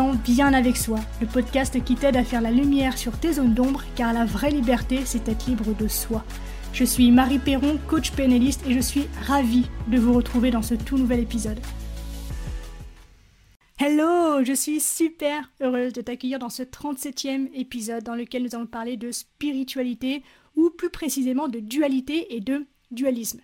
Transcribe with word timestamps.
bien 0.00 0.54
avec 0.54 0.76
soi, 0.76 1.00
le 1.20 1.26
podcast 1.26 1.82
qui 1.84 1.96
t'aide 1.96 2.16
à 2.16 2.24
faire 2.24 2.40
la 2.40 2.50
lumière 2.50 2.96
sur 2.96 3.18
tes 3.18 3.34
zones 3.34 3.52
d'ombre, 3.52 3.82
car 3.94 4.12
la 4.12 4.24
vraie 4.24 4.50
liberté, 4.50 5.00
c'est 5.04 5.28
être 5.28 5.46
libre 5.46 5.74
de 5.74 5.86
soi. 5.86 6.24
Je 6.72 6.84
suis 6.84 7.10
Marie 7.10 7.38
Perron, 7.38 7.78
coach 7.88 8.12
pénaliste, 8.12 8.64
et 8.66 8.72
je 8.72 8.80
suis 8.80 9.06
ravie 9.26 9.66
de 9.88 9.98
vous 9.98 10.14
retrouver 10.14 10.50
dans 10.50 10.62
ce 10.62 10.74
tout 10.74 10.96
nouvel 10.96 11.20
épisode. 11.20 11.60
Hello, 13.78 14.42
je 14.44 14.54
suis 14.54 14.80
super 14.80 15.50
heureuse 15.60 15.92
de 15.92 16.00
t'accueillir 16.00 16.38
dans 16.38 16.48
ce 16.48 16.62
37e 16.62 17.50
épisode 17.52 18.04
dans 18.04 18.14
lequel 18.14 18.44
nous 18.44 18.54
allons 18.54 18.66
parler 18.66 18.96
de 18.96 19.10
spiritualité, 19.10 20.22
ou 20.56 20.70
plus 20.70 20.90
précisément 20.90 21.48
de 21.48 21.60
dualité 21.60 22.34
et 22.34 22.40
de 22.40 22.66
dualisme. 22.90 23.40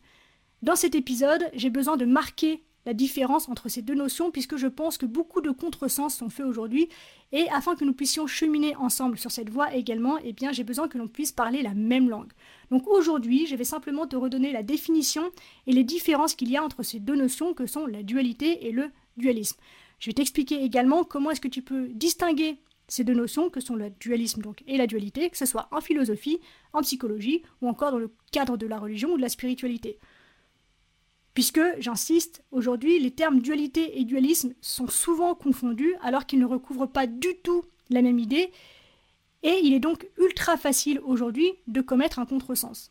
Dans 0.63 0.77
cet 0.77 0.95
épisode, 0.95 1.45
j'ai 1.55 1.71
besoin 1.71 1.97
de 1.97 2.07
marquer 2.07 2.63
la 2.89 2.95
différence 2.95 3.51
entre 3.51 3.69
ces 3.69 3.83
deux 3.83 3.95
notions 3.95 4.31
puisque 4.31 4.57
je 4.57 4.67
pense 4.67 4.97
que 4.97 5.05
beaucoup 5.05 5.43
de 5.43 5.51
contresens 5.51 6.15
sont 6.15 6.31
faits 6.31 6.47
aujourd'hui 6.47 6.89
et 7.33 7.47
afin 7.51 7.77
que 7.77 7.85
nous 7.85 7.93
puissions 7.93 8.27
cheminer 8.27 8.75
ensemble 8.77 9.19
sur 9.19 9.31
cette 9.31 9.51
voie 9.51 9.75
également, 9.75 10.17
eh 10.25 10.33
bien 10.33 10.53
j'ai 10.53 10.65
besoin 10.65 10.89
que 10.89 10.97
l'on 10.97 11.07
puisse 11.07 11.31
parler 11.31 11.61
la 11.61 11.75
même 11.75 12.09
langue. 12.09 12.33
Donc 12.71 12.89
aujourd'hui, 12.89 13.47
je 13.47 13.57
vais 13.57 13.65
simplement 13.65 14.07
te 14.07 14.17
redonner 14.17 14.53
la 14.53 14.63
définition 14.63 15.31
et 15.67 15.73
les 15.73 15.85
différences 15.85 16.35
qu'il 16.35 16.51
y 16.51 16.57
a 16.57 16.65
entre 16.65 16.83
ces 16.83 16.99
deux 16.99 17.15
notions 17.15 17.53
que 17.53 17.67
sont 17.67 17.85
la 17.85 18.03
dualité 18.03 18.67
et 18.67 18.73
le 18.73 18.91
dualisme. 19.19 19.59
Je 19.99 20.07
vais 20.07 20.15
t'expliquer 20.15 20.65
également 20.65 21.05
comment 21.05 21.31
est-ce 21.31 21.43
que 21.43 21.49
tu 21.49 21.61
peux 21.61 21.89
distinguer 21.89 22.57
ces 22.87 23.05
deux 23.05 23.13
notions 23.13 23.51
que 23.51 23.61
sont 23.61 23.77
le 23.77 23.91
dualisme 24.01 24.41
donc 24.41 24.65
et 24.67 24.79
la 24.79 24.87
dualité, 24.87 25.29
que 25.29 25.37
ce 25.37 25.45
soit 25.45 25.69
en 25.73 25.83
philosophie, 25.83 26.41
en 26.73 26.81
psychologie 26.81 27.43
ou 27.61 27.69
encore 27.69 27.93
dans 27.93 27.99
le 27.99 28.11
cadre 28.33 28.57
de 28.57 28.67
la 28.67 28.79
religion 28.79 29.11
ou 29.11 29.19
de 29.19 29.23
la 29.23 29.29
spiritualité. 29.29 29.99
Puisque, 31.39 31.61
j'insiste, 31.79 32.43
aujourd'hui, 32.51 32.99
les 32.99 33.13
termes 33.13 33.39
dualité 33.39 34.01
et 34.01 34.05
dualisme 34.05 34.55
sont 34.61 34.89
souvent 34.89 35.37
confondus 35.37 35.95
alors 36.03 36.27
qu'ils 36.27 36.41
ne 36.41 36.45
recouvrent 36.45 36.91
pas 36.91 37.07
du 37.07 37.29
tout 37.45 37.63
la 37.91 38.03
même 38.03 38.19
idée, 38.19 38.51
et 39.45 39.61
il 39.63 39.73
est 39.73 39.79
donc 39.79 40.09
ultra 40.19 40.57
facile 40.57 40.99
aujourd'hui 41.05 41.53
de 41.69 41.81
commettre 41.81 42.19
un 42.19 42.27
contresens. 42.27 42.91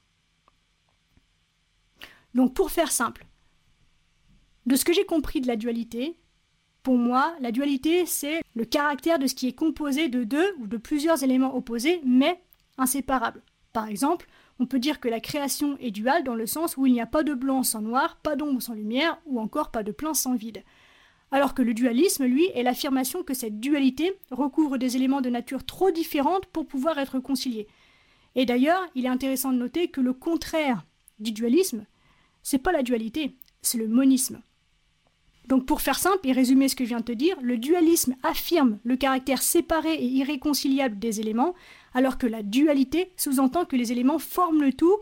Donc 2.35 2.53
pour 2.53 2.71
faire 2.71 2.89
simple, 2.89 3.25
de 4.65 4.77
ce 4.77 4.85
que 4.85 4.93
j'ai 4.93 5.05
compris 5.05 5.41
de 5.41 5.47
la 5.47 5.57
dualité, 5.57 6.15
pour 6.83 6.95
moi, 6.95 7.35
la 7.41 7.51
dualité, 7.51 8.05
c'est 8.05 8.39
le 8.55 8.63
caractère 8.63 9.19
de 9.19 9.27
ce 9.27 9.35
qui 9.35 9.49
est 9.49 9.55
composé 9.55 10.07
de 10.07 10.23
deux 10.23 10.55
ou 10.59 10.67
de 10.67 10.77
plusieurs 10.77 11.21
éléments 11.21 11.53
opposés, 11.53 11.99
mais 12.05 12.41
inséparables. 12.77 13.43
Par 13.73 13.89
exemple, 13.89 14.25
on 14.59 14.65
peut 14.65 14.79
dire 14.79 14.99
que 14.99 15.07
la 15.07 15.19
création 15.19 15.77
est 15.79 15.91
duale 15.91 16.23
dans 16.23 16.35
le 16.35 16.47
sens 16.47 16.77
où 16.77 16.85
il 16.85 16.93
n'y 16.93 17.01
a 17.01 17.05
pas 17.05 17.23
de 17.23 17.33
blanc 17.33 17.63
sans 17.63 17.81
noir, 17.81 18.17
pas 18.23 18.35
d'ombre 18.35 18.61
sans 18.61 18.73
lumière, 18.73 19.19
ou 19.25 19.39
encore 19.39 19.71
pas 19.71 19.83
de 19.83 19.91
plein 19.91 20.13
sans 20.13 20.35
vide. 20.35 20.63
Alors 21.31 21.53
que 21.53 21.61
le 21.61 21.73
dualisme, 21.73 22.25
lui, 22.25 22.45
est 22.53 22.63
l'affirmation 22.63 23.23
que 23.23 23.33
cette 23.33 23.59
dualité 23.59 24.17
recouvre 24.31 24.77
des 24.77 24.95
éléments 24.95 25.21
de 25.21 25.29
nature 25.29 25.65
trop 25.65 25.91
différentes 25.91 26.45
pour 26.47 26.65
pouvoir 26.65 26.97
être 26.97 27.19
conciliés. 27.19 27.67
Et 28.35 28.45
d'ailleurs, 28.45 28.81
il 28.95 29.05
est 29.05 29.09
intéressant 29.09 29.51
de 29.51 29.57
noter 29.57 29.89
que 29.89 30.01
le 30.01 30.13
contraire 30.13 30.85
du 31.19 31.31
dualisme, 31.31 31.85
c'est 32.43 32.59
pas 32.59 32.71
la 32.71 32.83
dualité, 32.83 33.35
c'est 33.61 33.77
le 33.77 33.87
monisme. 33.87 34.41
Donc 35.47 35.65
pour 35.65 35.81
faire 35.81 35.97
simple 35.97 36.27
et 36.27 36.33
résumer 36.33 36.67
ce 36.67 36.75
que 36.75 36.83
je 36.83 36.89
viens 36.89 36.99
de 36.99 37.05
te 37.05 37.11
dire, 37.11 37.37
le 37.41 37.57
dualisme 37.57 38.15
affirme 38.23 38.79
le 38.83 38.97
caractère 38.97 39.41
séparé 39.41 39.93
et 39.93 40.05
irréconciliable 40.05 40.99
des 40.99 41.21
éléments, 41.21 41.55
alors 41.93 42.17
que 42.17 42.27
la 42.27 42.43
dualité 42.43 43.11
sous-entend 43.15 43.65
que 43.65 43.77
les 43.77 43.91
éléments 43.91 44.19
forment 44.19 44.61
le 44.61 44.73
tout 44.73 44.97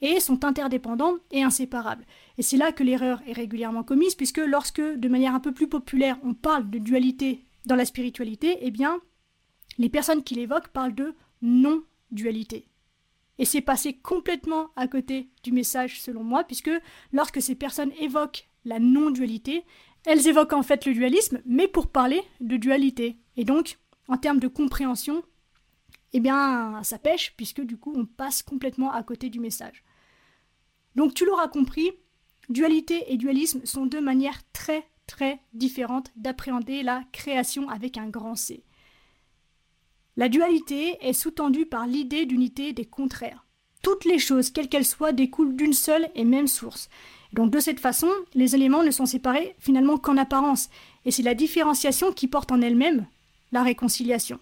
et 0.00 0.20
sont 0.20 0.44
interdépendants 0.44 1.16
et 1.32 1.42
inséparables. 1.42 2.06
Et 2.38 2.42
c'est 2.42 2.56
là 2.56 2.70
que 2.70 2.84
l'erreur 2.84 3.20
est 3.26 3.32
régulièrement 3.32 3.82
commise, 3.82 4.14
puisque 4.14 4.38
lorsque, 4.38 4.80
de 4.80 5.08
manière 5.08 5.34
un 5.34 5.40
peu 5.40 5.52
plus 5.52 5.68
populaire, 5.68 6.18
on 6.22 6.34
parle 6.34 6.70
de 6.70 6.78
dualité 6.78 7.44
dans 7.66 7.74
la 7.74 7.84
spiritualité, 7.84 8.58
eh 8.60 8.70
bien, 8.70 9.00
les 9.78 9.88
personnes 9.88 10.22
qui 10.22 10.36
l'évoquent 10.36 10.68
parlent 10.68 10.94
de 10.94 11.14
non-dualité. 11.42 12.68
Et 13.38 13.44
c'est 13.44 13.60
passé 13.60 13.94
complètement 13.94 14.68
à 14.76 14.88
côté 14.88 15.28
du 15.42 15.52
message 15.52 16.00
selon 16.00 16.22
moi, 16.22 16.44
puisque 16.44 16.70
lorsque 17.12 17.42
ces 17.42 17.54
personnes 17.54 17.92
évoquent 18.00 18.48
la 18.64 18.78
non-dualité, 18.78 19.64
elles 20.04 20.26
évoquent 20.26 20.54
en 20.54 20.62
fait 20.62 20.86
le 20.86 20.94
dualisme, 20.94 21.40
mais 21.44 21.68
pour 21.68 21.88
parler 21.88 22.22
de 22.40 22.56
dualité. 22.56 23.18
Et 23.36 23.44
donc, 23.44 23.78
en 24.08 24.16
termes 24.16 24.40
de 24.40 24.48
compréhension, 24.48 25.22
eh 26.12 26.20
bien, 26.20 26.80
ça 26.82 26.98
pêche, 26.98 27.34
puisque 27.36 27.60
du 27.60 27.76
coup, 27.76 27.92
on 27.94 28.06
passe 28.06 28.42
complètement 28.42 28.92
à 28.92 29.02
côté 29.02 29.28
du 29.28 29.40
message. 29.40 29.84
Donc, 30.94 31.14
tu 31.14 31.26
l'auras 31.26 31.48
compris, 31.48 31.90
dualité 32.48 33.12
et 33.12 33.16
dualisme 33.16 33.64
sont 33.64 33.86
deux 33.86 34.00
manières 34.00 34.40
très, 34.52 34.88
très 35.06 35.40
différentes 35.52 36.10
d'appréhender 36.16 36.82
la 36.82 37.02
création 37.12 37.68
avec 37.68 37.98
un 37.98 38.08
grand 38.08 38.34
C. 38.34 38.64
La 40.16 40.28
dualité 40.28 40.96
est 41.00 41.12
sous-tendue 41.12 41.66
par 41.66 41.86
l'idée 41.86 42.26
d'unité 42.26 42.72
des 42.72 42.86
contraires. 42.86 43.46
Toutes 43.82 44.04
les 44.04 44.18
choses, 44.18 44.50
quelles 44.50 44.68
qu'elles 44.68 44.84
soient, 44.84 45.12
découlent 45.12 45.54
d'une 45.54 45.72
seule 45.72 46.08
et 46.16 46.24
même 46.24 46.48
source. 46.48 46.88
Donc 47.32 47.50
de 47.50 47.60
cette 47.60 47.80
façon, 47.80 48.10
les 48.34 48.54
éléments 48.54 48.82
ne 48.82 48.90
sont 48.90 49.06
séparés 49.06 49.54
finalement 49.58 49.98
qu'en 49.98 50.16
apparence, 50.16 50.70
et 51.04 51.10
c'est 51.10 51.22
la 51.22 51.34
différenciation 51.34 52.12
qui 52.12 52.26
porte 52.26 52.52
en 52.52 52.60
elle-même 52.60 53.06
la 53.52 53.62
réconciliation. 53.62 54.38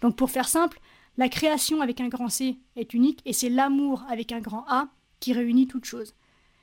Donc 0.00 0.16
pour 0.16 0.30
faire 0.30 0.48
simple, 0.48 0.80
la 1.16 1.28
création 1.28 1.80
avec 1.80 2.00
un 2.00 2.08
grand 2.08 2.28
C 2.28 2.58
est 2.76 2.94
unique, 2.94 3.20
et 3.24 3.32
c'est 3.32 3.48
l'amour 3.48 4.04
avec 4.08 4.32
un 4.32 4.40
grand 4.40 4.64
A 4.68 4.88
qui 5.20 5.32
réunit 5.32 5.66
toutes 5.66 5.84
choses. 5.84 6.14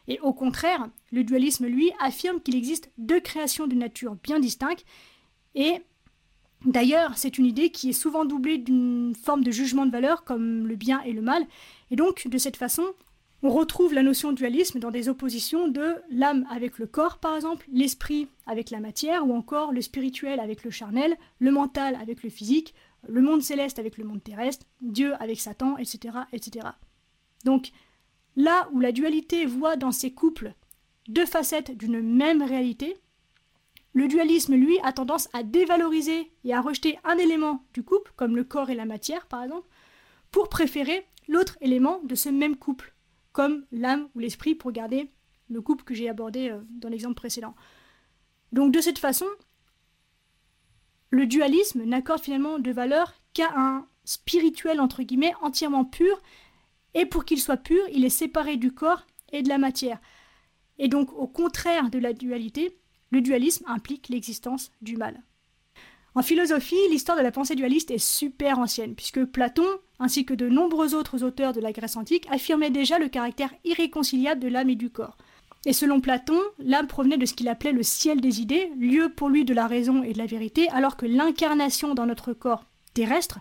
Et 0.08 0.20
au 0.20 0.34
contraire, 0.34 0.90
le 1.12 1.24
dualisme, 1.24 1.68
lui, 1.68 1.92
affirme 2.00 2.42
qu'il 2.42 2.56
existe 2.56 2.92
deux 2.98 3.20
créations 3.20 3.68
de 3.68 3.76
nature 3.76 4.16
bien 4.24 4.40
distinctes, 4.40 4.86
et 5.56 5.82
d'ailleurs, 6.66 7.18
c'est 7.18 7.38
une 7.38 7.46
idée 7.46 7.72
qui 7.72 7.90
est 7.90 7.94
souvent 7.94 8.26
doublée 8.26 8.58
d'une 8.58 9.14
forme 9.16 9.44
de 9.44 9.52
jugement 9.52 9.86
de 9.86 9.92
valeur 9.92 10.24
comme 10.24 10.68
le 10.68 10.76
bien 10.76 11.02
et 11.02 11.14
le 11.14 11.22
mal, 11.22 11.46
et 11.92 11.96
donc 11.96 12.28
de 12.28 12.38
cette 12.38 12.58
façon, 12.58 12.86
on 13.44 13.50
retrouve 13.50 13.94
la 13.94 14.04
notion 14.04 14.32
de 14.32 14.38
dualisme 14.38 14.80
dans 14.80 14.92
des 14.92 15.10
oppositions 15.10 15.68
de 15.68 15.96
l'âme 16.12 16.46
avec 16.50 16.78
le 16.78 16.86
corps, 16.86 17.18
par 17.18 17.36
exemple, 17.36 17.66
l'esprit 17.72 18.28
avec 18.46 18.70
la 18.70 18.80
matière, 18.80 19.28
ou 19.28 19.34
encore 19.34 19.72
le 19.72 19.82
spirituel 19.82 20.40
avec 20.40 20.64
le 20.64 20.70
charnel, 20.70 21.18
le 21.40 21.52
mental 21.52 21.98
avec 22.00 22.22
le 22.22 22.30
physique, 22.30 22.76
le 23.08 23.22
monde 23.22 23.42
céleste 23.42 23.80
avec 23.80 23.98
le 23.98 24.04
monde 24.04 24.24
terrestre, 24.24 24.68
Dieu 24.82 25.14
avec 25.20 25.40
Satan, 25.40 25.76
etc. 25.78 26.20
etc. 26.34 26.68
Donc, 27.44 27.72
là 28.36 28.70
où 28.74 28.80
la 28.80 28.92
dualité 28.92 29.48
voit 29.48 29.76
dans 29.76 29.92
ces 29.92 30.12
couples 30.12 30.54
deux 31.08 31.26
facettes 31.26 31.76
d'une 31.76 32.00
même 32.00 32.44
réalité, 32.44 32.96
le 33.94 34.08
dualisme, 34.08 34.56
lui, 34.56 34.78
a 34.84 34.94
tendance 34.94 35.28
à 35.34 35.42
dévaloriser 35.42 36.32
et 36.46 36.54
à 36.54 36.62
rejeter 36.62 37.00
un 37.04 37.18
élément 37.18 37.66
du 37.74 37.84
couple, 37.84 38.14
comme 38.16 38.36
le 38.36 38.44
corps 38.44 38.70
et 38.70 38.76
la 38.76 38.86
matière, 38.86 39.26
par 39.26 39.44
exemple, 39.44 39.68
pour 40.30 40.48
préférer 40.48 41.06
l'autre 41.28 41.58
élément 41.60 42.00
de 42.04 42.16
ce 42.16 42.30
même 42.30 42.56
couple 42.56 42.91
comme 43.32 43.66
l'âme 43.72 44.10
ou 44.16 44.20
l'esprit 44.20 44.56
pour 44.56 44.72
garder 44.72 45.10
le 45.50 45.62
couple 45.62 45.84
que 45.84 45.94
j'ai 45.94 46.10
abordé 46.10 46.50
euh, 46.50 46.62
dans 46.70 46.90
l'exemple 46.90 47.16
précédent. 47.16 47.56
Donc 48.52 48.74
de 48.74 48.82
cette 48.82 49.00
façon, 49.00 49.28
le 51.10 51.26
dualisme 51.26 51.84
n'accorde 51.84 52.22
finalement 52.22 52.60
de 52.60 52.72
valeur 52.72 53.14
qu'à 53.34 53.52
un 53.56 53.86
spirituel 54.04 54.80
entre 54.80 55.04
guillemets 55.04 55.34
entièrement 55.42 55.86
pur, 55.86 56.22
et 56.94 57.06
pour 57.06 57.24
qu'il 57.24 57.40
soit 57.40 57.58
pur, 57.58 57.84
il 57.94 58.04
est 58.04 58.10
séparé 58.10 58.58
du 58.58 58.74
corps 58.74 59.06
et 59.32 59.44
de 59.44 59.50
la 59.50 59.58
matière. 59.58 60.00
Et 60.78 60.88
donc 60.88 61.12
au 61.14 61.28
contraire 61.28 61.90
de 61.90 62.00
la 62.00 62.14
dualité, 62.14 62.78
le 63.12 63.22
dualisme 63.22 63.66
implique 63.68 64.10
l'existence 64.10 64.72
du 64.82 64.98
mal. 64.98 65.22
En 66.14 66.22
philosophie, 66.22 66.76
l'histoire 66.90 67.18
de 67.18 67.24
la 67.24 67.32
pensée 67.32 67.56
dualiste 67.56 67.90
est 67.90 67.98
super 67.98 68.60
ancienne, 68.60 68.96
puisque 68.96 69.24
Platon, 69.24 69.68
ainsi 70.00 70.26
que 70.26 70.34
de 70.34 70.50
nombreux 70.50 70.94
autres 70.94 71.24
auteurs 71.24 71.54
de 71.54 71.62
la 71.62 71.72
Grèce 71.72 71.96
antique, 71.96 72.28
affirmaient 72.30 72.70
déjà 72.70 73.00
le 73.00 73.08
caractère 73.08 73.54
irréconciliable 73.64 74.42
de 74.42 74.50
l'âme 74.50 74.70
et 74.70 74.76
du 74.76 74.90
corps. 74.90 75.18
Et 75.66 75.74
selon 75.74 76.02
Platon, 76.02 76.40
l'âme 76.60 76.88
provenait 76.88 77.18
de 77.18 77.26
ce 77.26 77.34
qu'il 77.34 77.48
appelait 77.48 77.72
le 77.72 77.84
ciel 77.84 78.20
des 78.20 78.42
idées, 78.42 78.72
lieu 78.78 79.10
pour 79.10 79.30
lui 79.30 79.46
de 79.46 79.54
la 79.54 79.68
raison 79.68 80.04
et 80.04 80.12
de 80.12 80.18
la 80.18 80.26
vérité, 80.26 80.68
alors 80.70 80.98
que 80.98 81.06
l'incarnation 81.06 81.94
dans 81.94 82.08
notre 82.08 82.34
corps 82.34 82.66
terrestre 82.94 83.40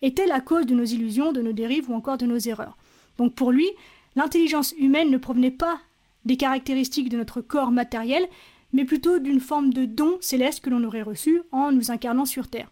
était 0.00 0.26
la 0.26 0.40
cause 0.40 0.66
de 0.66 0.74
nos 0.74 0.84
illusions, 0.84 1.32
de 1.32 1.42
nos 1.42 1.52
dérives 1.52 1.90
ou 1.90 1.94
encore 1.94 2.18
de 2.18 2.26
nos 2.26 2.38
erreurs. 2.38 2.76
Donc 3.18 3.34
pour 3.34 3.50
lui, 3.50 3.68
l'intelligence 4.14 4.74
humaine 4.78 5.10
ne 5.10 5.16
provenait 5.16 5.50
pas 5.50 5.80
des 6.24 6.36
caractéristiques 6.36 7.08
de 7.08 7.16
notre 7.16 7.40
corps 7.40 7.72
matériel, 7.72 8.28
mais 8.72 8.84
plutôt 8.84 9.18
d'une 9.18 9.40
forme 9.40 9.72
de 9.72 9.84
don 9.84 10.16
céleste 10.20 10.60
que 10.60 10.70
l'on 10.70 10.84
aurait 10.84 11.02
reçu 11.02 11.42
en 11.52 11.72
nous 11.72 11.90
incarnant 11.90 12.24
sur 12.24 12.48
Terre. 12.48 12.70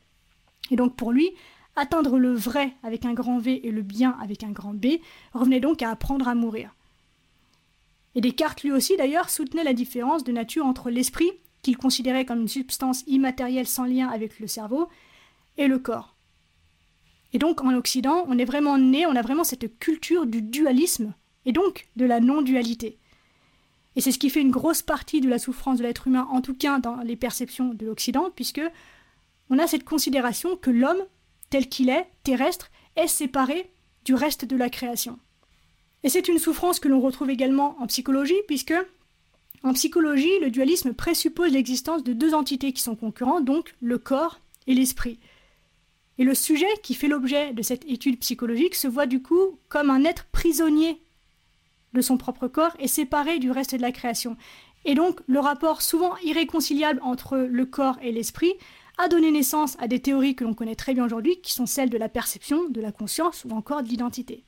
Et 0.71 0.77
donc 0.77 0.97
pour 0.97 1.13
lui, 1.13 1.31
atteindre 1.77 2.19
le 2.19 2.33
vrai 2.33 2.75
avec 2.83 3.05
un 3.05 3.15
grand 3.15 3.39
V 3.39 3.67
et 3.67 3.71
le 3.71 3.83
bien 3.83 4.17
avec 4.21 4.43
un 4.43 4.51
grand 4.51 4.75
B 4.75 4.99
revenait 5.33 5.61
donc 5.61 5.83
à 5.83 5.91
apprendre 5.91 6.29
à 6.29 6.35
mourir. 6.35 6.75
Et 8.15 8.21
Descartes 8.21 8.63
lui 8.63 8.73
aussi 8.73 8.97
d'ailleurs 8.97 9.31
soutenait 9.31 9.65
la 9.65 9.73
différence 9.73 10.25
de 10.25 10.33
nature 10.33 10.67
entre 10.67 10.91
l'esprit, 10.91 11.31
qu'il 11.63 11.77
considérait 11.77 12.25
comme 12.25 12.41
une 12.41 12.49
substance 12.49 13.05
immatérielle 13.07 13.67
sans 13.67 13.85
lien 13.85 14.09
avec 14.09 14.41
le 14.41 14.47
cerveau, 14.47 14.89
et 15.57 15.69
le 15.69 15.79
corps. 15.79 16.17
Et 17.33 17.39
donc 17.39 17.61
en 17.61 17.75
Occident, 17.75 18.25
on 18.29 18.39
est 18.39 18.45
vraiment 18.45 18.79
né, 18.79 19.07
on 19.07 19.15
a 19.15 19.23
vraiment 19.23 19.45
cette 19.45 19.79
culture 19.79 20.27
du 20.27 20.43
dualisme, 20.43 21.15
et 21.45 21.53
donc 21.53 21.89
de 21.97 22.05
la 22.05 22.21
non-dualité. 22.21 22.99
Et 24.01 24.03
c'est 24.03 24.13
ce 24.13 24.19
qui 24.19 24.31
fait 24.31 24.41
une 24.41 24.51
grosse 24.51 24.81
partie 24.81 25.21
de 25.21 25.29
la 25.29 25.39
souffrance 25.39 25.77
de 25.77 25.83
l'être 25.83 26.07
humain, 26.07 26.27
en 26.31 26.41
tout 26.41 26.55
cas 26.55 26.79
dans 26.79 27.03
les 27.03 27.17
perceptions 27.17 27.75
de 27.75 27.85
l'Occident, 27.85 28.31
puisque 28.35 28.63
on 29.51 29.59
a 29.59 29.67
cette 29.67 29.85
considération 29.85 30.57
que 30.57 30.71
l'homme, 30.71 31.03
tel 31.51 31.69
qu'il 31.69 31.91
est, 31.91 32.07
terrestre, 32.25 32.71
est 32.97 33.09
séparé 33.09 33.71
du 34.07 34.15
reste 34.15 34.47
de 34.47 34.57
la 34.57 34.71
création. 34.71 35.19
Et 36.03 36.09
c'est 36.09 36.29
une 36.29 36.39
souffrance 36.39 36.81
que 36.81 36.89
l'on 36.89 37.03
retrouve 37.03 37.29
également 37.29 37.77
en 37.79 37.87
psychologie, 37.89 38.41
puisque 38.47 38.73
en 39.65 39.75
psychologie, 39.75 40.39
le 40.41 40.51
dualisme 40.51 40.95
présuppose 40.95 41.53
l'existence 41.53 42.03
de 42.03 42.15
deux 42.15 42.33
entités 42.33 42.73
qui 42.73 42.81
sont 42.81 42.97
concurrentes, 42.97 43.45
donc 43.45 43.75
le 43.83 43.99
corps 43.99 44.41
et 44.67 44.73
l'esprit. 44.73 45.19
Et 46.17 46.25
le 46.25 46.35
sujet 46.35 46.73
qui 46.83 46.95
fait 46.95 47.09
l'objet 47.09 47.53
de 47.53 47.61
cette 47.61 47.85
étude 47.85 48.19
psychologique 48.21 48.77
se 48.77 48.89
voit 48.89 49.05
du 49.05 49.21
coup 49.21 49.59
comme 49.69 49.91
un 49.91 50.05
être 50.05 50.25
prisonnier 50.33 51.03
de 51.93 52.01
son 52.01 52.17
propre 52.17 52.49
corps 52.49 52.77
et 52.79 52.89
séparé 52.89 53.39
du 53.39 53.51
reste 53.51 53.75
de 53.75 53.83
la 53.83 53.93
création. 53.93 54.37
Et 54.85 54.95
donc 54.95 55.21
le 55.27 55.41
rapport 55.41 55.83
souvent 55.83 56.17
irréconciliable 56.25 57.01
entre 57.03 57.37
le 57.37 57.67
corps 57.67 57.99
et 58.03 58.13
l'esprit 58.13 58.55
a 58.99 59.09
donné 59.09 59.31
naissance 59.31 59.77
à 59.79 59.89
des 59.89 60.01
théories 60.01 60.35
que 60.35 60.45
l'on 60.45 60.55
connaît 60.55 60.75
très 60.75 60.95
bien 60.95 61.05
aujourd'hui, 61.05 61.41
qui 61.41 61.53
sont 61.53 61.67
celles 61.67 61.91
de 61.91 61.99
la 61.99 62.09
perception, 62.09 62.69
de 62.69 62.81
la 62.81 62.93
conscience 62.93 63.45
ou 63.45 63.51
encore 63.53 63.83
de 63.83 63.89
l'identité. 63.89 64.45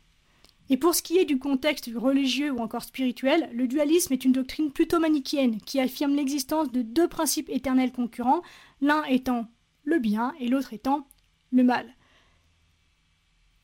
Et 0.69 0.77
pour 0.77 0.95
ce 0.95 1.03
qui 1.03 1.19
est 1.19 1.25
du 1.25 1.39
contexte 1.39 1.91
religieux 1.95 2.51
ou 2.51 2.61
encore 2.61 2.85
spirituel, 2.85 3.51
le 3.53 3.67
dualisme 3.67 4.13
est 4.13 4.25
une 4.25 4.33
doctrine 4.33 4.71
plutôt 4.71 5.01
manichéenne 5.01 5.61
qui 5.61 5.81
affirme 5.81 6.15
l'existence 6.15 6.71
de 6.71 6.83
deux 6.83 7.09
principes 7.09 7.51
éternels 7.51 7.93
concurrents, 7.93 8.43
l'un 8.81 9.03
étant 9.05 9.49
le 9.85 9.99
bien 9.99 10.33
et 10.39 10.49
l'autre 10.49 10.73
étant 10.73 11.07
le 11.51 11.65
mal. 11.65 11.95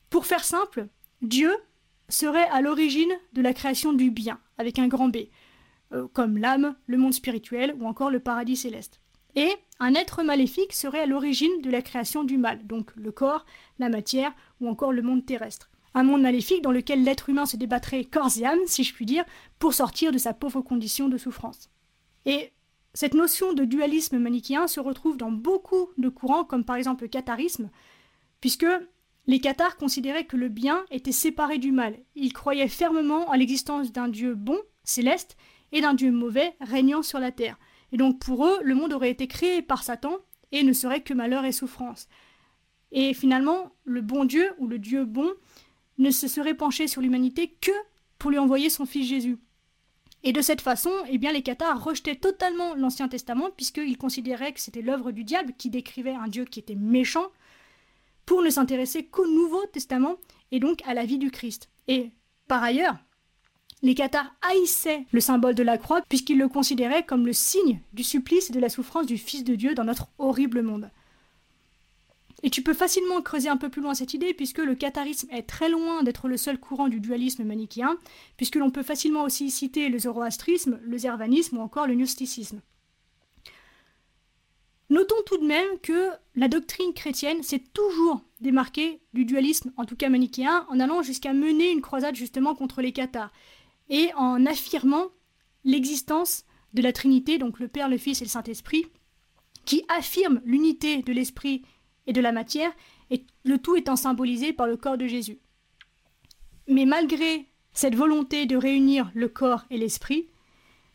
Pour 0.09 0.25
faire 0.25 0.43
simple, 0.43 0.87
Dieu 1.21 1.55
serait 2.09 2.47
à 2.49 2.61
l'origine 2.61 3.11
de 3.33 3.41
la 3.41 3.53
création 3.53 3.93
du 3.93 4.11
bien, 4.11 4.39
avec 4.57 4.79
un 4.79 4.87
grand 4.87 5.07
B, 5.07 5.17
euh, 5.93 6.07
comme 6.11 6.37
l'âme, 6.37 6.75
le 6.87 6.97
monde 6.97 7.13
spirituel 7.13 7.75
ou 7.79 7.87
encore 7.87 8.09
le 8.09 8.19
paradis 8.19 8.55
céleste. 8.55 8.99
Et 9.35 9.51
un 9.79 9.93
être 9.93 10.23
maléfique 10.23 10.73
serait 10.73 11.01
à 11.01 11.05
l'origine 11.05 11.61
de 11.61 11.69
la 11.69 11.81
création 11.81 12.23
du 12.23 12.37
mal, 12.37 12.65
donc 12.65 12.91
le 12.95 13.11
corps, 13.11 13.45
la 13.77 13.89
matière 13.89 14.33
ou 14.59 14.67
encore 14.67 14.91
le 14.91 15.01
monde 15.01 15.25
terrestre. 15.25 15.69
Un 15.93 16.03
monde 16.03 16.21
maléfique 16.21 16.61
dans 16.61 16.71
lequel 16.71 17.03
l'être 17.03 17.29
humain 17.29 17.45
se 17.45 17.57
débattrait 17.57 18.05
corps 18.05 18.29
et 18.39 18.45
âme, 18.45 18.59
si 18.65 18.83
je 18.83 18.93
puis 18.93 19.05
dire, 19.05 19.25
pour 19.57 19.73
sortir 19.73 20.11
de 20.11 20.17
sa 20.17 20.33
pauvre 20.33 20.61
condition 20.61 21.09
de 21.09 21.17
souffrance. 21.17 21.69
Et 22.25 22.51
cette 22.93 23.13
notion 23.13 23.53
de 23.53 23.65
dualisme 23.65 24.17
manichéen 24.17 24.67
se 24.67 24.79
retrouve 24.79 25.17
dans 25.17 25.31
beaucoup 25.31 25.89
de 25.97 26.09
courants, 26.09 26.43
comme 26.43 26.65
par 26.65 26.75
exemple 26.75 27.03
le 27.03 27.09
catharisme, 27.09 27.69
puisque 28.41 28.65
les 29.27 29.39
cathares 29.39 29.77
considéraient 29.77 30.25
que 30.25 30.37
le 30.37 30.49
bien 30.49 30.85
était 30.91 31.11
séparé 31.11 31.57
du 31.57 31.71
mal. 31.71 31.97
Ils 32.15 32.33
croyaient 32.33 32.67
fermement 32.67 33.29
à 33.29 33.37
l'existence 33.37 33.91
d'un 33.91 34.07
Dieu 34.07 34.35
bon, 34.35 34.57
céleste, 34.83 35.37
et 35.71 35.81
d'un 35.81 35.93
Dieu 35.93 36.11
mauvais, 36.11 36.55
régnant 36.61 37.03
sur 37.03 37.19
la 37.19 37.31
terre. 37.31 37.59
Et 37.91 37.97
donc 37.97 38.19
pour 38.19 38.45
eux, 38.45 38.59
le 38.63 38.75
monde 38.75 38.93
aurait 38.93 39.11
été 39.11 39.27
créé 39.27 39.61
par 39.61 39.83
Satan 39.83 40.17
et 40.51 40.63
ne 40.63 40.73
serait 40.73 41.01
que 41.01 41.13
malheur 41.13 41.45
et 41.45 41.51
souffrance. 41.51 42.07
Et 42.91 43.13
finalement, 43.13 43.71
le 43.83 44.01
bon 44.01 44.25
Dieu, 44.25 44.51
ou 44.57 44.67
le 44.67 44.79
Dieu 44.79 45.05
bon, 45.05 45.31
ne 45.99 46.09
se 46.09 46.27
serait 46.27 46.55
penché 46.55 46.87
sur 46.87 47.01
l'humanité 47.01 47.55
que 47.61 47.71
pour 48.17 48.31
lui 48.31 48.39
envoyer 48.39 48.69
son 48.69 48.85
fils 48.85 49.07
Jésus. 49.07 49.37
Et 50.23 50.33
de 50.33 50.41
cette 50.41 50.61
façon, 50.61 50.91
eh 51.09 51.17
bien, 51.17 51.31
les 51.31 51.43
cathares 51.43 51.81
rejetaient 51.81 52.15
totalement 52.15 52.75
l'Ancien 52.75 53.07
Testament, 53.07 53.51
puisqu'ils 53.55 53.97
considéraient 53.97 54.51
que 54.51 54.59
c'était 54.59 54.81
l'œuvre 54.81 55.11
du 55.11 55.23
diable 55.23 55.53
qui 55.57 55.69
décrivait 55.69 56.15
un 56.15 56.27
Dieu 56.27 56.45
qui 56.45 56.59
était 56.59 56.75
méchant, 56.75 57.27
pour 58.29 58.43
ne 58.43 58.51
s'intéresser 58.51 59.05
qu'au 59.05 59.25
Nouveau 59.25 59.65
Testament 59.73 60.17
et 60.51 60.59
donc 60.59 60.83
à 60.85 60.93
la 60.93 61.03
vie 61.03 61.17
du 61.17 61.31
Christ. 61.31 61.67
Et 61.87 62.11
par 62.47 62.61
ailleurs, 62.61 62.95
les 63.81 63.95
cathares 63.95 64.31
haïssaient 64.43 65.07
le 65.11 65.19
symbole 65.19 65.55
de 65.55 65.63
la 65.63 65.79
croix, 65.79 66.03
puisqu'ils 66.07 66.37
le 66.37 66.47
considéraient 66.47 67.03
comme 67.03 67.25
le 67.25 67.33
signe 67.33 67.81
du 67.91 68.03
supplice 68.03 68.51
et 68.51 68.53
de 68.53 68.59
la 68.59 68.69
souffrance 68.69 69.07
du 69.07 69.17
Fils 69.17 69.43
de 69.43 69.55
Dieu 69.55 69.73
dans 69.73 69.83
notre 69.83 70.09
horrible 70.19 70.61
monde. 70.61 70.91
Et 72.43 72.51
tu 72.51 72.61
peux 72.61 72.75
facilement 72.75 73.23
creuser 73.23 73.49
un 73.49 73.57
peu 73.57 73.69
plus 73.69 73.81
loin 73.81 73.95
cette 73.95 74.13
idée, 74.13 74.35
puisque 74.35 74.59
le 74.59 74.75
catharisme 74.75 75.27
est 75.31 75.47
très 75.47 75.67
loin 75.67 76.03
d'être 76.03 76.27
le 76.27 76.37
seul 76.37 76.59
courant 76.59 76.87
du 76.87 76.99
dualisme 76.99 77.43
manichéen, 77.43 77.97
puisque 78.37 78.57
l'on 78.57 78.69
peut 78.69 78.83
facilement 78.83 79.23
aussi 79.23 79.49
citer 79.49 79.89
le 79.89 79.97
zoroastrisme, 79.97 80.79
le 80.83 80.97
zervanisme 80.99 81.57
ou 81.57 81.61
encore 81.61 81.87
le 81.87 81.95
gnosticisme. 81.95 82.61
Notons 84.89 85.21
tout 85.25 85.37
de 85.37 85.45
même 85.45 85.79
que 85.83 86.09
la 86.35 86.47
doctrine 86.47 86.93
chrétienne 86.93 87.43
s'est 87.43 87.63
toujours 87.73 88.21
démarquée 88.41 89.01
du 89.13 89.23
dualisme, 89.23 89.71
en 89.77 89.85
tout 89.85 89.95
cas 89.95 90.09
manichéen, 90.09 90.65
en 90.69 90.79
allant 90.79 91.03
jusqu'à 91.03 91.33
mener 91.33 91.71
une 91.71 91.81
croisade 91.81 92.15
justement 92.15 92.55
contre 92.55 92.81
les 92.81 92.91
cathares, 92.91 93.31
et 93.89 94.11
en 94.15 94.45
affirmant 94.45 95.07
l'existence 95.63 96.45
de 96.73 96.81
la 96.81 96.93
Trinité, 96.93 97.37
donc 97.37 97.59
le 97.59 97.67
Père, 97.67 97.89
le 97.89 97.97
Fils 97.97 98.21
et 98.21 98.25
le 98.25 98.29
Saint-Esprit, 98.29 98.85
qui 99.65 99.83
affirme 99.89 100.41
l'unité 100.43 101.01
de 101.03 101.13
l'Esprit 101.13 101.63
et 102.07 102.13
de 102.13 102.21
la 102.21 102.31
matière, 102.31 102.71
et 103.11 103.25
le 103.43 103.59
tout 103.59 103.75
étant 103.75 103.95
symbolisé 103.95 104.53
par 104.53 104.67
le 104.67 104.77
corps 104.77 104.97
de 104.97 105.07
Jésus. 105.07 105.39
Mais 106.67 106.85
malgré 106.85 107.47
cette 107.73 107.95
volonté 107.95 108.45
de 108.45 108.55
réunir 108.55 109.11
le 109.13 109.29
corps 109.29 109.65
et 109.69 109.77
l'esprit, 109.77 110.27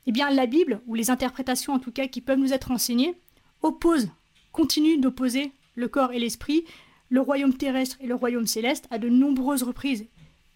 eh 0.06 0.12
bien 0.12 0.30
la 0.30 0.46
Bible, 0.46 0.82
ou 0.86 0.94
les 0.94 1.10
interprétations 1.10 1.72
en 1.72 1.78
tout 1.78 1.92
cas 1.92 2.08
qui 2.08 2.20
peuvent 2.20 2.38
nous 2.38 2.52
être 2.52 2.70
enseignées, 2.70 3.16
opposent, 3.64 4.10
continuent 4.52 5.00
d'opposer 5.00 5.52
le 5.74 5.88
corps 5.88 6.12
et 6.12 6.20
l'esprit, 6.20 6.64
le 7.08 7.20
royaume 7.20 7.54
terrestre 7.54 7.96
et 8.00 8.06
le 8.06 8.14
royaume 8.14 8.46
céleste 8.46 8.86
à 8.90 8.98
de 8.98 9.08
nombreuses 9.08 9.62
reprises, 9.62 10.06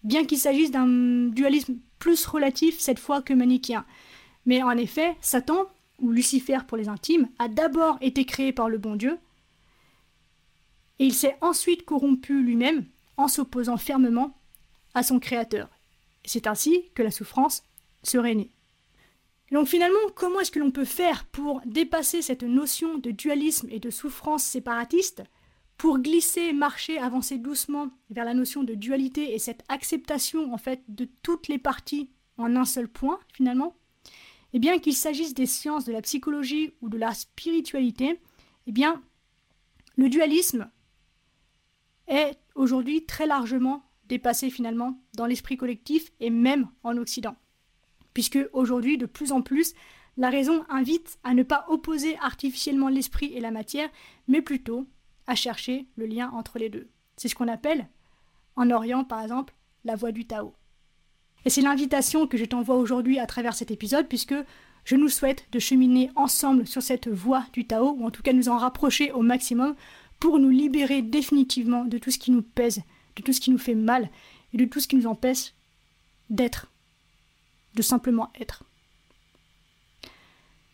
bien 0.03 0.25
qu'il 0.25 0.37
s'agisse 0.37 0.71
d'un 0.71 0.87
dualisme 1.27 1.77
plus 1.97 2.25
relatif 2.25 2.79
cette 2.79 2.99
fois 2.99 3.21
que 3.21 3.33
manichéen. 3.33 3.85
Mais 4.45 4.63
en 4.63 4.71
effet, 4.71 5.17
Satan, 5.19 5.65
ou 5.99 6.11
Lucifer 6.11 6.59
pour 6.67 6.77
les 6.77 6.87
intimes, 6.87 7.27
a 7.39 7.49
d'abord 7.49 7.97
été 7.99 8.23
créé 8.25 8.53
par 8.53 8.69
le 8.69 8.77
bon 8.77 8.95
Dieu, 8.95 9.17
et 10.99 11.05
il 11.05 11.13
s'est 11.13 11.37
ensuite 11.41 11.85
corrompu 11.85 12.41
lui-même 12.41 12.85
en 13.17 13.27
s'opposant 13.27 13.77
fermement 13.77 14.37
à 14.93 15.03
son 15.03 15.19
Créateur. 15.19 15.69
C'est 16.25 16.47
ainsi 16.47 16.83
que 16.93 17.03
la 17.03 17.11
souffrance 17.11 17.63
serait 18.03 18.35
née. 18.35 18.49
Donc 19.51 19.67
finalement, 19.67 19.97
comment 20.15 20.39
est-ce 20.39 20.51
que 20.51 20.59
l'on 20.59 20.71
peut 20.71 20.85
faire 20.85 21.25
pour 21.25 21.61
dépasser 21.65 22.21
cette 22.21 22.43
notion 22.43 22.97
de 22.97 23.11
dualisme 23.11 23.67
et 23.71 23.79
de 23.79 23.89
souffrance 23.89 24.43
séparatiste, 24.43 25.23
pour 25.77 25.99
glisser, 25.99 26.53
marcher, 26.53 26.97
avancer 26.97 27.37
doucement 27.37 27.89
vers 28.09 28.25
la 28.25 28.33
notion 28.33 28.63
de 28.63 28.75
dualité 28.75 29.33
et 29.33 29.39
cette 29.39 29.63
acceptation 29.69 30.53
en 30.53 30.57
fait 30.57 30.83
de 30.87 31.07
toutes 31.23 31.47
les 31.47 31.57
parties 31.57 32.11
en 32.37 32.55
un 32.55 32.65
seul 32.65 32.87
point 32.87 33.19
finalement? 33.33 33.75
Eh 34.53 34.59
bien 34.59 34.79
qu'il 34.79 34.95
s'agisse 34.95 35.33
des 35.33 35.45
sciences 35.45 35.85
de 35.85 35.93
la 35.93 36.01
psychologie 36.01 36.73
ou 36.81 36.89
de 36.89 36.97
la 36.97 37.13
spiritualité, 37.13 38.19
eh 38.67 38.71
bien 38.71 39.01
le 39.95 40.09
dualisme 40.09 40.69
est 42.07 42.37
aujourd'hui 42.55 43.05
très 43.05 43.27
largement 43.27 43.83
dépassé 44.05 44.49
finalement 44.49 45.01
dans 45.15 45.27
l'esprit 45.27 45.55
collectif 45.55 46.11
et 46.19 46.29
même 46.29 46.67
en 46.83 46.97
Occident. 46.97 47.35
Puisque 48.19 48.49
aujourd'hui, 48.51 48.97
de 48.97 49.05
plus 49.05 49.31
en 49.31 49.41
plus, 49.41 49.73
la 50.17 50.29
raison 50.29 50.65
invite 50.67 51.19
à 51.23 51.33
ne 51.33 51.41
pas 51.41 51.63
opposer 51.69 52.17
artificiellement 52.17 52.89
l'esprit 52.89 53.31
et 53.33 53.39
la 53.39 53.49
matière, 53.49 53.87
mais 54.27 54.41
plutôt 54.41 54.85
à 55.25 55.35
chercher 55.35 55.87
le 55.95 56.05
lien 56.05 56.29
entre 56.33 56.59
les 56.59 56.67
deux. 56.67 56.89
C'est 57.15 57.29
ce 57.29 57.35
qu'on 57.35 57.47
appelle, 57.47 57.87
en 58.57 58.71
Orient 58.71 59.05
par 59.05 59.21
exemple, 59.21 59.55
la 59.85 59.95
voie 59.95 60.11
du 60.11 60.27
Tao. 60.27 60.53
Et 61.45 61.49
c'est 61.49 61.61
l'invitation 61.61 62.27
que 62.27 62.37
je 62.37 62.43
t'envoie 62.43 62.75
aujourd'hui 62.75 63.19
à 63.19 63.25
travers 63.25 63.53
cet 63.53 63.71
épisode, 63.71 64.09
puisque 64.09 64.35
je 64.83 64.97
nous 64.97 65.07
souhaite 65.07 65.47
de 65.53 65.59
cheminer 65.59 66.11
ensemble 66.17 66.67
sur 66.67 66.81
cette 66.81 67.07
voie 67.07 67.45
du 67.53 67.67
Tao, 67.67 67.95
ou 67.97 68.05
en 68.05 68.11
tout 68.11 68.21
cas 68.21 68.33
nous 68.33 68.49
en 68.49 68.57
rapprocher 68.57 69.13
au 69.13 69.21
maximum 69.21 69.75
pour 70.19 70.39
nous 70.39 70.49
libérer 70.49 71.01
définitivement 71.01 71.85
de 71.85 71.97
tout 71.97 72.11
ce 72.11 72.19
qui 72.19 72.31
nous 72.31 72.41
pèse, 72.41 72.81
de 73.15 73.21
tout 73.21 73.31
ce 73.31 73.39
qui 73.39 73.51
nous 73.51 73.57
fait 73.57 73.75
mal 73.75 74.09
et 74.51 74.57
de 74.57 74.65
tout 74.65 74.81
ce 74.81 74.89
qui 74.89 74.97
nous 74.97 75.07
empêche 75.07 75.53
d'être, 76.29 76.67
simplement 77.81 78.29
être. 78.39 78.63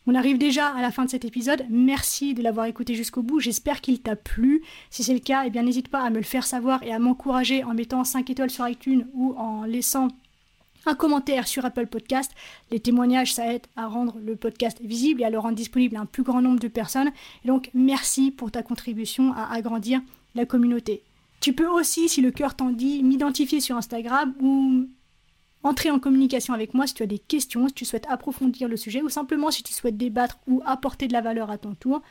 On 0.07 0.13
arrive 0.13 0.38
déjà 0.38 0.67
à 0.67 0.81
la 0.81 0.91
fin 0.91 1.05
de 1.05 1.09
cet 1.09 1.25
épisode. 1.25 1.65
Merci 1.69 2.35
de 2.35 2.43
l'avoir 2.43 2.67
écouté 2.67 2.93
jusqu'au 2.93 3.24
bout. 3.24 3.39
J'espère 3.39 3.81
qu'il 3.81 4.01
t'a 4.01 4.15
plu. 4.15 4.63
Si 4.91 5.03
c'est 5.03 5.13
le 5.13 5.19
cas, 5.19 5.43
eh 5.45 5.50
bien 5.50 5.63
n'hésite 5.63 5.88
pas 5.88 6.01
à 6.01 6.12
me 6.12 6.17
le 6.17 6.24
faire 6.24 6.45
savoir 6.45 6.83
et 6.83 6.93
à 6.93 7.00
m'encourager 7.00 7.63
en 7.63 7.74
mettant 7.74 8.03
5 8.03 8.29
étoiles 8.29 8.51
sur 8.51 8.67
iTunes 8.67 9.07
ou 9.13 9.33
en 9.35 9.63
laissant 9.63 10.09
un 10.85 10.93
commentaire 10.93 11.47
sur 11.47 11.65
Apple 11.65 11.88
Podcast. 11.88 12.31
Les 12.69 12.79
témoignages, 12.79 13.33
ça 13.33 13.51
aide 13.51 13.65
à 13.75 13.88
rendre 13.88 14.17
le 14.24 14.35
podcast 14.35 14.79
visible 14.81 15.21
et 15.21 15.25
à 15.25 15.31
le 15.31 15.39
rendre 15.39 15.55
disponible 15.55 15.95
à 15.95 16.01
un 16.01 16.05
plus 16.05 16.21
grand 16.21 16.41
nombre 16.41 16.59
de 16.59 16.67
personnes. 16.67 17.12
Donc, 17.43 17.71
merci 17.74 18.29
pour 18.29 18.51
ta 18.51 18.62
contribution 18.62 19.33
à 19.33 19.51
agrandir 19.51 20.01
la 20.35 20.45
communauté. 20.45 21.01
Tu 21.39 21.53
peux 21.53 21.67
aussi, 21.67 22.09
si 22.09 22.21
le 22.21 22.29
cœur 22.29 22.55
t'en 22.55 22.69
dit, 22.69 23.01
m'identifier 23.03 23.59
sur 23.59 23.75
Instagram 23.75 24.35
ou 24.39 24.88
entrer 25.65 25.91
en 25.91 26.00
communication 26.00 26.53
avec 26.53 26.74
moi 26.74 26.88
si 26.88 26.93
tu 26.93 27.03
as 27.03 27.07
des 27.07 27.19
questions, 27.19 27.67
si 27.67 27.74
tu 27.74 27.86
souhaites 27.86 28.07
approfondir 28.07 28.67
le 28.67 28.77
sujet 28.77 29.01
ou 29.01 29.10
simplement 29.10 29.51
si 29.51 29.63
tu 29.63 29.74
souhaites 29.74 29.98
débattre 29.98 30.39
ou 30.48 30.62
apporter 30.65 31.07
de 31.07 31.13
la 31.13 31.22
valeur 31.22 31.51
à 31.51 31.57
ton 31.57 31.75
tour. 31.75 32.01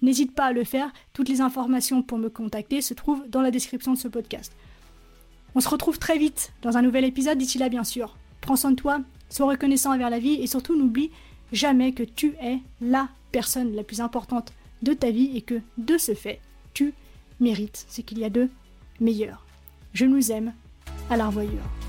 N'hésite 0.00 0.34
pas 0.34 0.46
à 0.46 0.52
le 0.52 0.64
faire. 0.64 0.92
Toutes 1.12 1.28
les 1.28 1.40
informations 1.40 2.02
pour 2.02 2.18
me 2.18 2.28
contacter 2.28 2.80
se 2.80 2.94
trouvent 2.94 3.28
dans 3.28 3.42
la 3.42 3.50
description 3.50 3.92
de 3.92 3.98
ce 3.98 4.08
podcast. 4.08 4.52
On 5.54 5.60
se 5.60 5.68
retrouve 5.68 5.98
très 5.98 6.18
vite 6.18 6.52
dans 6.62 6.76
un 6.76 6.82
nouvel 6.82 7.04
épisode. 7.04 7.38
D'ici 7.38 7.58
là, 7.58 7.68
bien 7.68 7.84
sûr, 7.84 8.16
Prends 8.42 8.56
soin 8.56 8.72
de 8.72 8.76
toi, 8.76 9.00
sois 9.30 9.46
reconnaissant 9.46 9.94
envers 9.94 10.10
la 10.10 10.18
vie 10.18 10.34
et 10.34 10.46
surtout 10.46 10.76
n'oublie 10.76 11.10
jamais 11.52 11.92
que 11.92 12.02
tu 12.02 12.34
es 12.42 12.58
la 12.82 13.08
personne 13.30 13.74
la 13.74 13.84
plus 13.84 14.00
importante 14.00 14.52
de 14.82 14.92
ta 14.92 15.10
vie 15.10 15.30
et 15.34 15.42
que 15.42 15.60
de 15.78 15.96
ce 15.96 16.12
fait, 16.12 16.40
tu 16.74 16.92
mérites 17.40 17.86
ce 17.88 18.00
qu'il 18.00 18.18
y 18.18 18.24
a 18.24 18.30
de 18.30 18.50
meilleur. 19.00 19.46
Je 19.94 20.04
nous 20.04 20.32
aime, 20.32 20.52
à 21.08 21.16
la 21.16 21.28
revoyure. 21.28 21.81